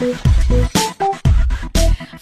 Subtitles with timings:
[0.00, 0.39] Thank you.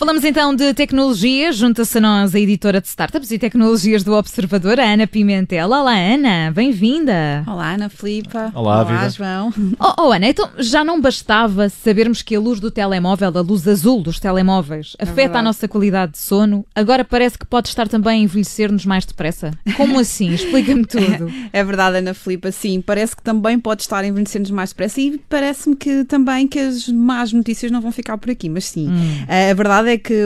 [0.08, 4.80] Falamos então de tecnologia, junta-se a nós a editora de startups e tecnologias do Observador,
[4.80, 5.68] a Ana Pimentel.
[5.68, 7.44] Olá, Ana, bem-vinda.
[7.46, 8.50] Olá, Ana Filipa.
[8.54, 9.10] Olá, Olá Vida.
[9.10, 9.52] João.
[9.78, 13.68] Oh, oh, Ana, então já não bastava sabermos que a luz do telemóvel, a luz
[13.68, 18.20] azul dos telemóveis, afeta a nossa qualidade de sono, agora parece que pode estar também
[18.20, 19.50] a envelhecer-nos mais depressa.
[19.76, 20.32] Como assim?
[20.32, 21.30] Explica-me tudo.
[21.52, 22.80] É verdade, Ana Filipa, sim.
[22.80, 26.88] Parece que também pode estar a envelhecer-nos mais depressa e parece-me que também que as
[26.88, 28.88] más notícias não vão ficar por aqui, mas sim.
[29.28, 30.22] A verdade é que,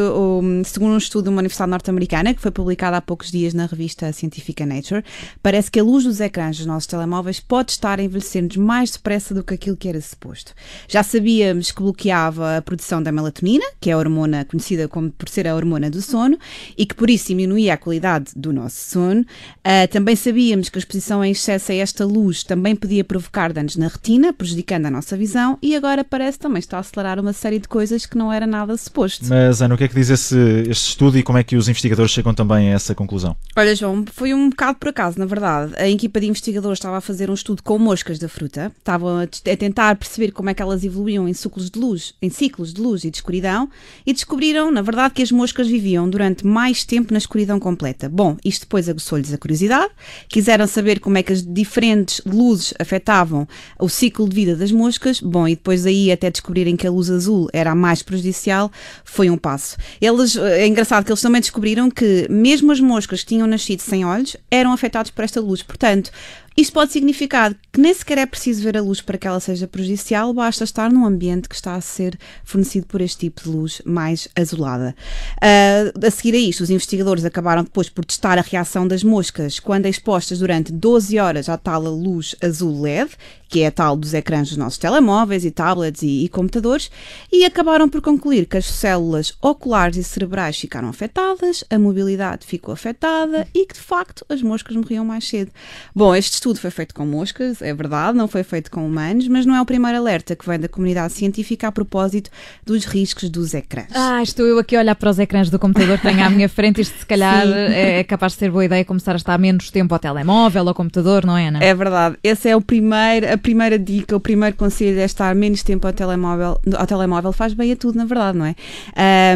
[0.64, 4.12] segundo um estudo de uma universidade norte-americana, que foi publicado há poucos dias na revista
[4.12, 5.04] científica Nature,
[5.42, 9.34] parece que a luz dos ecrãs dos nossos telemóveis pode estar a envelhecer-nos mais depressa
[9.34, 10.52] do que aquilo que era suposto.
[10.86, 15.28] Já sabíamos que bloqueava a produção da melatonina, que é a hormona conhecida como por
[15.28, 16.38] ser a hormona do sono,
[16.76, 19.24] e que por isso diminuía a qualidade do nosso sono.
[19.64, 23.76] Ah, também sabíamos que a exposição em excesso a esta luz também podia provocar danos
[23.76, 27.58] na retina, prejudicando a nossa visão, e agora parece também estar a acelerar uma série
[27.58, 29.24] de coisas que não era nada suposto.
[29.28, 30.36] Mas, O que é que diz esse,
[30.68, 33.36] este estudo e como é que os investigadores chegam também a essa conclusão?
[33.56, 35.72] Olha, João, foi um bocado por acaso, na verdade.
[35.76, 39.22] A equipa de investigadores estava a fazer um estudo com moscas da fruta, estavam a,
[39.22, 42.80] a tentar perceber como é que elas evoluíam em ciclos de luz, em ciclos de
[42.80, 43.68] luz e de escuridão,
[44.06, 48.08] e descobriram, na verdade, que as moscas viviam durante mais tempo na escuridão completa.
[48.08, 49.92] Bom, isto depois aguçou-lhes a curiosidade,
[50.28, 53.46] quiseram saber como é que as diferentes luzes afetavam
[53.78, 55.20] o ciclo de vida das moscas.
[55.20, 58.70] Bom, e depois aí até descobrirem que a luz azul era a mais prejudicial,
[59.04, 59.51] foi um passo.
[60.00, 64.04] Eles, é engraçado que eles também descobriram que mesmo as moscas que tinham nascido sem
[64.04, 65.62] olhos eram afetados por esta luz.
[65.62, 66.10] Portanto,
[66.56, 69.66] isto pode significar que nem sequer é preciso ver a luz para que ela seja
[69.66, 73.80] prejudicial, basta estar num ambiente que está a ser fornecido por este tipo de luz
[73.84, 74.94] mais azulada.
[75.40, 79.58] Ah, a seguir a isto, os investigadores acabaram depois por testar a reação das moscas
[79.58, 83.10] quando expostas durante 12 horas à tal luz azul LED,
[83.48, 86.90] que é a tal dos ecrãs dos nossos telemóveis e tablets e, e computadores,
[87.30, 92.72] e acabaram por concluir que as células oculares e cerebrais ficaram afetadas, a mobilidade ficou
[92.72, 95.50] afetada e que de facto as moscas morriam mais cedo.
[95.94, 99.46] Bom, este estudo foi feito com moscas, é verdade, não foi feito com humanos, mas
[99.46, 102.30] não é o primeiro alerta que vem da comunidade científica a propósito
[102.66, 103.86] dos riscos dos ecrãs.
[103.94, 106.48] Ah, estou eu aqui a olhar para os ecrãs do computador que tenho à minha
[106.48, 106.80] frente.
[106.80, 107.52] Isto, se calhar, Sim.
[107.52, 110.74] é é capaz de ser boa ideia começar a estar menos tempo ao telemóvel, ao
[110.74, 111.62] computador, não é, Ana?
[111.62, 112.16] É verdade.
[112.24, 115.92] Essa é o primeiro, a primeira dica, o primeiro conselho é estar menos tempo ao
[115.92, 116.58] telemóvel.
[116.74, 118.56] Ao telemóvel faz bem a tudo, na verdade, não é?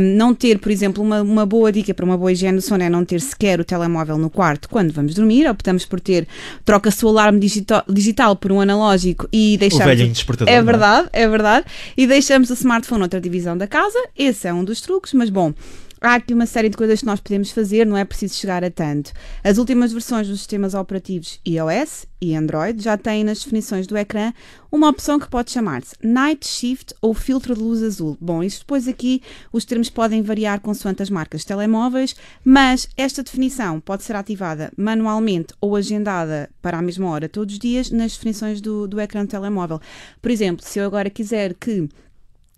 [0.00, 2.89] Não ter, por exemplo, uma, uma boa dica para uma boa higiene do sono é
[2.89, 5.49] não ter sequer o telemóvel no quarto quando vamos dormir.
[5.49, 6.27] Optamos por ter,
[6.65, 9.87] troca-se o alarme digital, digital por um analógico e deixamos.
[9.87, 10.62] velhinho despertador, É é?
[10.62, 11.67] verdade, é verdade.
[11.97, 13.99] E deixamos o smartphone noutra divisão da casa.
[14.17, 15.53] Esse é um dos truques, mas bom.
[15.99, 18.71] Há aqui uma série de coisas que nós podemos fazer, não é preciso chegar a
[18.71, 19.12] tanto.
[19.43, 24.34] As últimas versões dos sistemas operativos iOS e Android já têm nas definições do ecrã
[24.71, 28.15] uma opção que pode chamar-se Night Shift ou filtro de luz azul.
[28.21, 32.15] Bom, isto depois aqui os termos podem variar consoante as marcas de telemóveis,
[32.45, 37.59] mas esta definição pode ser ativada manualmente ou agendada para a mesma hora todos os
[37.59, 39.81] dias nas definições do, do ecrã do telemóvel.
[40.21, 41.89] Por exemplo, se eu agora quiser que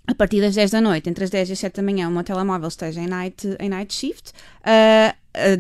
[0.09, 2.11] a partir das 10 da noite, entre as 10 e as 7 da manhã, o
[2.11, 4.33] meu telemóvel esteja em night, em night shift,
[4.65, 5.15] ah,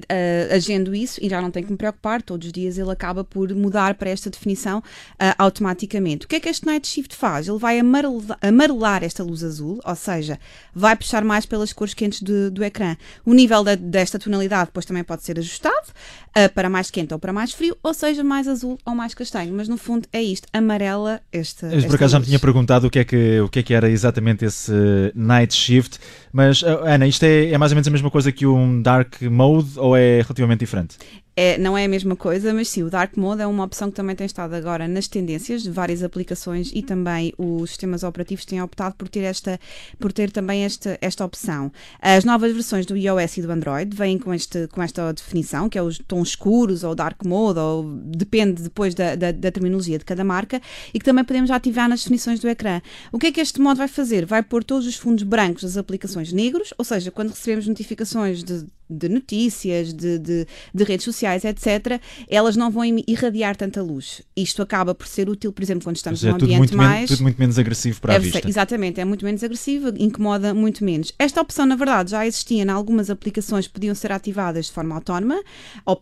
[0.08, 3.22] ah, agendo isso e já não tenho que me preocupar, todos os dias ele acaba
[3.24, 4.82] por mudar para esta definição
[5.18, 6.26] ah, automaticamente.
[6.26, 7.48] O que é que este night shift faz?
[7.48, 10.38] Ele vai amarela- amarelar esta luz azul, ou seja,
[10.74, 12.96] vai puxar mais pelas cores quentes do, do ecrã.
[13.24, 15.86] O nível da- desta tonalidade depois também pode ser ajustado
[16.34, 19.52] ah, para mais quente ou para mais frio, ou seja, mais azul ou mais castanho,
[19.54, 21.66] mas no fundo é isto, amarela esta.
[21.66, 23.74] Eu por acaso já me tinha perguntado o que, é que, o que é que
[23.74, 24.72] era exatamente esse
[25.14, 25.98] night shift,
[26.32, 29.20] mas ah, Ana, isto é, é mais ou menos a mesma coisa que um dark
[29.22, 30.96] mode ou é relativamente diferente?
[31.40, 33.94] É, não é a mesma coisa, mas sim, o Dark Mode é uma opção que
[33.94, 38.60] também tem estado agora nas tendências de várias aplicações e também os sistemas operativos têm
[38.60, 39.60] optado por ter, esta,
[40.00, 41.70] por ter também esta, esta opção.
[42.02, 45.78] As novas versões do iOS e do Android vêm com, este, com esta definição, que
[45.78, 50.04] é os tons escuros ou Dark Mode, ou depende depois da, da, da terminologia de
[50.04, 50.60] cada marca,
[50.92, 52.82] e que também podemos ativar nas definições do ecrã.
[53.12, 54.26] O que é que este modo vai fazer?
[54.26, 58.66] Vai pôr todos os fundos brancos das aplicações negros, ou seja, quando recebemos notificações de
[58.88, 64.22] de notícias, de, de, de redes sociais, etc., elas não vão irradiar tanta luz.
[64.36, 67.08] Isto acaba por ser útil, por exemplo, quando estamos Mas é num ambiente mais.
[67.10, 68.48] tudo muito menos agressivo para a É, vista.
[68.48, 71.12] Exatamente, é muito menos agressivo, incomoda muito menos.
[71.18, 74.94] Esta opção, na verdade, já existia em algumas aplicações que podiam ser ativadas de forma
[74.94, 75.40] autónoma,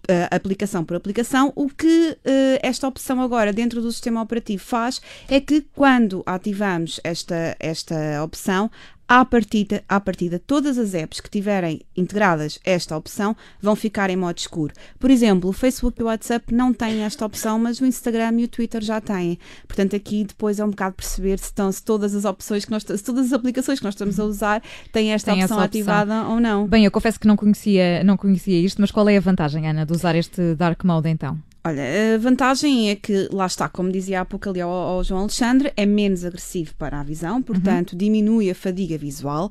[0.09, 1.53] eh, aplicação por aplicação.
[1.55, 7.01] O que eh, esta opção agora dentro do sistema operativo faz é que quando ativamos
[7.05, 8.71] esta, esta opção,
[9.09, 14.17] à partida, à partida, todas as apps que tiverem integradas esta opção vão ficar em
[14.17, 14.75] modo escuro.
[14.99, 18.45] Por exemplo, o Facebook e o WhatsApp não têm esta opção, mas o Instagram e
[18.45, 19.39] o Twitter já têm.
[19.67, 22.83] Portanto, aqui depois é um bocado perceber se, estão, se todas as opções que nós,
[22.83, 24.63] se todas as aplicações que nós estamos a usar
[24.93, 26.67] têm esta Tem opção essa ativada ou não.
[26.67, 29.87] Bem, eu confesso que não conhecia, não conhecia isto, mas qual é a vantagem, Ana,
[29.87, 31.39] de usar este Dark Mode então?
[31.67, 31.83] Olha,
[32.15, 35.73] a vantagem é que, lá está, como dizia há pouco ali ao, ao João Alexandre,
[35.77, 39.51] é menos agressivo para a visão, portanto, diminui a fadiga visual.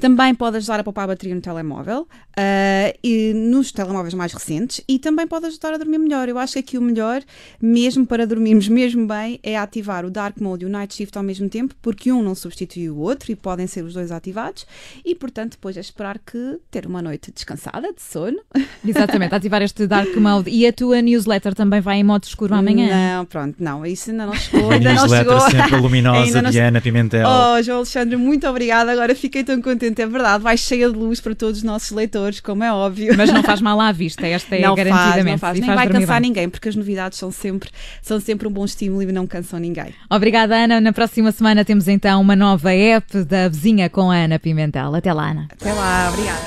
[0.00, 4.80] Também pode ajudar a poupar a bateria no telemóvel, ah, e nos telemóveis mais recentes,
[4.86, 6.28] e também pode ajudar a dormir melhor.
[6.28, 7.20] Eu acho que aqui o melhor,
[7.60, 11.24] mesmo para dormirmos mesmo bem, é ativar o Dark Mode e o Night Shift ao
[11.24, 14.64] mesmo tempo, porque um não substitui o outro e podem ser os dois ativados,
[15.04, 18.38] e portanto, depois é esperar que ter uma noite descansada, de sono.
[18.86, 20.48] Exatamente, ativar este Dark Mode.
[20.48, 23.16] E a tua newsletter também vai em modo escuro amanhã?
[23.16, 24.70] Não, pronto, não, isso ainda não chegou.
[24.70, 25.40] A Ainda não chegou.
[25.40, 27.26] sempre luminosa Ainda não de Ana Pimentel.
[27.28, 28.92] Oh, João Alexandre, muito obrigada.
[28.92, 30.42] Agora fiquei tão contente, é verdade.
[30.42, 33.14] Vai cheia de luz para todos os nossos leitores, como é óbvio.
[33.16, 35.16] Mas não faz mal à vista, esta é não garantidamente.
[35.16, 35.58] faz, não faz.
[35.60, 36.28] Nem faz vai cansar bem.
[36.30, 37.70] ninguém, porque as novidades são sempre,
[38.02, 39.94] são sempre um bom estímulo e não cansam ninguém.
[40.10, 40.80] Obrigada, Ana.
[40.80, 44.94] Na próxima semana temos então uma nova app da vizinha com a Ana Pimentel.
[44.94, 45.48] Até lá, Ana.
[45.50, 46.46] Até lá, obrigada.